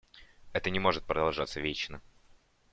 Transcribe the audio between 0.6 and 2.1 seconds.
не может продолжаться вечно.